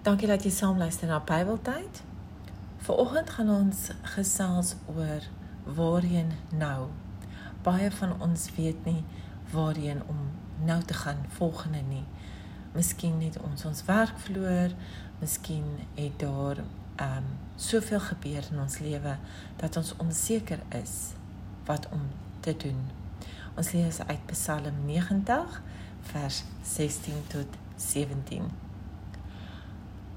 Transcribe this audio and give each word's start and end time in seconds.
Dankie 0.00 0.28
dat 0.30 0.40
jy 0.46 0.50
saam 0.50 0.78
luister 0.80 1.10
na 1.10 1.18
Bybeltyd. 1.20 1.98
Vanoggend 2.86 3.30
gaan 3.30 3.50
ons 3.52 3.80
gesels 4.14 4.70
oor 4.88 5.26
waarheen 5.76 6.30
nou. 6.56 6.86
Baie 7.62 7.90
van 7.92 8.14
ons 8.24 8.46
weet 8.56 8.80
nie 8.88 9.02
waarheen 9.52 10.00
om 10.08 10.22
nou 10.64 10.78
te 10.88 10.96
gaan 10.96 11.20
volgende 11.36 11.82
nie. 11.88 12.06
Miskien 12.72 13.20
het 13.20 13.36
ons 13.44 13.64
ons 13.68 13.84
werk 13.84 14.16
verloor, 14.24 14.72
miskien 15.20 15.68
het 15.98 16.16
daar 16.24 16.64
ehm 16.96 17.20
um, 17.20 17.28
soveel 17.56 18.00
gebeur 18.00 18.48
in 18.54 18.64
ons 18.64 18.78
lewe 18.78 19.18
dat 19.60 19.76
ons 19.76 19.92
onseker 19.96 20.64
is 20.80 20.96
wat 21.68 21.88
om 21.92 22.08
te 22.40 22.56
doen. 22.56 22.80
Ons 23.54 23.72
lees 23.76 24.00
uit 24.00 24.26
Psalm 24.32 24.80
90 24.86 25.62
vers 26.14 26.42
16 26.62 27.22
tot 27.28 27.62
17. 27.76 28.69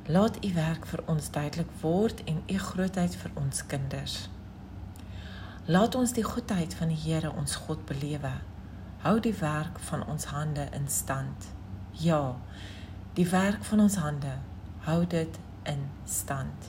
Laat 0.08 0.46
u 0.46 0.54
werk 0.54 0.86
vir 0.86 1.00
ons 1.08 1.30
duidelik 1.32 1.70
word 1.80 2.24
en 2.28 2.42
u 2.52 2.58
grootheid 2.60 3.14
vir 3.16 3.32
ons 3.40 3.66
kinders. 3.66 4.16
Laat 5.66 5.96
ons 5.96 6.12
die 6.12 6.26
goedheid 6.28 6.74
van 6.76 6.90
die 6.92 7.00
Here 7.00 7.32
ons 7.32 7.56
God 7.56 7.86
belewe. 7.88 8.32
Hou 9.06 9.14
die 9.24 9.36
werk 9.40 9.80
van 9.80 10.04
ons 10.12 10.26
hande 10.26 10.68
in 10.76 10.90
stand. 10.92 11.48
Ja, 11.92 12.36
die 13.16 13.30
werk 13.30 13.64
van 13.64 13.80
ons 13.80 13.96
hande, 13.96 14.34
hou 14.84 15.06
dit 15.08 15.40
in 15.64 15.88
stand. 16.04 16.68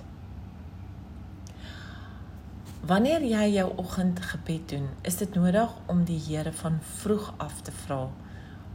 Wanneer 2.86 3.26
jy 3.26 3.50
jou 3.56 3.66
oggendgebed 3.82 4.68
doen, 4.76 4.88
is 5.02 5.18
dit 5.18 5.34
nodig 5.34 5.74
om 5.90 6.06
die 6.06 6.20
Here 6.22 6.52
van 6.52 6.78
vroeg 7.00 7.32
af 7.42 7.62
te 7.66 7.74
vra 7.82 8.04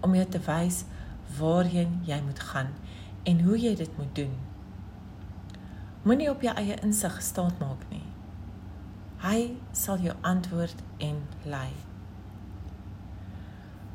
om 0.04 0.16
jou 0.16 0.27
te 0.27 0.44
wys 0.44 0.84
waarheen 1.40 2.02
jy 2.04 2.20
moet 2.27 2.40
gaan 2.52 2.76
en 3.23 3.44
hoe 3.48 3.60
jy 3.60 3.76
dit 3.76 3.98
moet 3.98 4.16
doen. 4.16 4.48
Moenie 6.08 6.30
op 6.31 6.41
jou 6.41 6.52
eie 6.55 6.77
insig 6.80 7.12
gestaat 7.12 7.57
maak 7.60 7.82
nie. 7.91 8.05
Hy 9.20 9.40
sal 9.76 9.99
jou 9.99 10.13
antwoord 10.24 10.79
en 11.04 11.18
lei. 11.43 11.74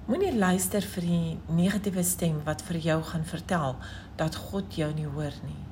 Moenie 0.05 0.35
luister 0.37 0.85
vir 0.85 1.07
die 1.09 1.39
negatiewe 1.49 2.05
stem 2.05 2.43
wat 2.45 2.61
vir 2.69 2.77
jou 2.91 2.99
gaan 3.09 3.25
vertel 3.25 3.79
dat 4.21 4.37
God 4.51 4.77
jou 4.77 4.91
nie 4.93 5.09
hoor 5.09 5.33
nie. 5.47 5.63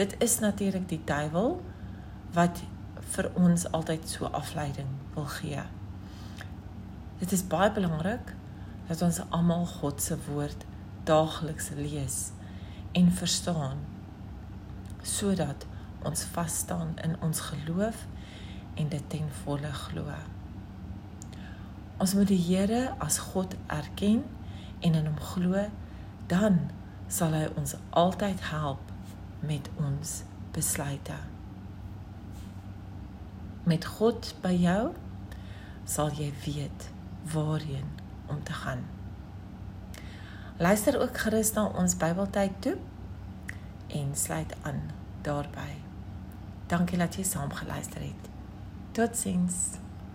Dit 0.00 0.16
is 0.24 0.38
natuurlik 0.40 0.88
die 0.88 1.02
duiwel 1.04 1.58
wat 2.32 2.64
vir 3.12 3.28
ons 3.36 3.68
altyd 3.68 4.08
so 4.08 4.32
afleiding 4.32 4.88
wil 5.12 5.28
gee. 5.36 5.68
Dit 7.20 7.36
is 7.36 7.44
baie 7.44 7.68
belangrik 7.76 8.32
dat 8.88 9.04
ons 9.04 9.20
almal 9.28 9.68
God 9.76 10.00
se 10.00 10.16
woord 10.24 10.64
daagliks 11.04 11.68
lees 11.76 12.30
en 12.96 13.12
verstaan 13.12 13.84
sodat 15.02 15.66
ons 16.02 16.24
vas 16.34 16.56
staan 16.56 16.94
in 17.04 17.16
ons 17.20 17.40
geloof 17.40 18.06
en 18.74 18.88
dit 18.88 19.08
ten 19.12 19.28
volle 19.42 19.72
glo. 19.72 20.12
Ons 22.00 22.14
moet 22.16 22.28
die 22.30 22.40
Here 22.40 22.94
as 22.98 23.18
God 23.32 23.56
erken 23.66 24.22
en 24.80 24.94
in 24.94 25.06
hom 25.06 25.18
glo, 25.20 25.66
dan 26.32 26.70
sal 27.10 27.34
hy 27.36 27.48
ons 27.60 27.74
altyd 27.90 28.40
help 28.48 28.92
met 29.44 29.68
ons 29.76 30.22
besluite. 30.54 31.16
Met 33.68 33.84
God 33.98 34.32
by 34.40 34.54
jou 34.56 34.92
sal 35.84 36.14
jy 36.16 36.30
weet 36.46 36.88
waarheen 37.34 37.88
om 38.30 38.40
te 38.46 38.56
gaan. 38.62 38.86
Luister 40.60 41.00
ook 41.00 41.18
gerus 41.18 41.52
na 41.56 41.66
ons 41.76 41.96
Bybeltyd 41.96 42.56
toe 42.64 42.76
en 43.92 44.16
sluit 44.16 44.54
aan 44.62 44.80
daarbey. 45.22 45.76
Dankie 46.66 46.98
dat 46.98 47.14
jy 47.18 47.24
saam 47.24 47.52
geluister 47.52 48.00
het. 48.00 48.28
Totsiens. 48.92 49.80